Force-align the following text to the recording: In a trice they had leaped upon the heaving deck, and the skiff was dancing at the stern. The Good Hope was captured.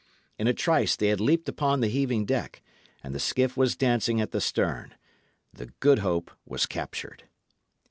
In 0.39 0.47
a 0.47 0.53
trice 0.55 0.95
they 0.95 1.09
had 1.09 1.21
leaped 1.21 1.47
upon 1.47 1.79
the 1.81 1.87
heaving 1.87 2.25
deck, 2.25 2.63
and 3.03 3.13
the 3.13 3.19
skiff 3.19 3.55
was 3.55 3.75
dancing 3.75 4.19
at 4.19 4.31
the 4.31 4.41
stern. 4.41 4.95
The 5.53 5.67
Good 5.79 5.99
Hope 5.99 6.31
was 6.43 6.65
captured. 6.65 7.25